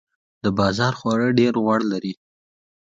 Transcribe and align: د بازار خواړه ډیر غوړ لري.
د 0.43 0.45
بازار 0.59 0.93
خواړه 0.99 1.27
ډیر 1.39 1.53
غوړ 1.63 1.81
لري. 1.91 2.13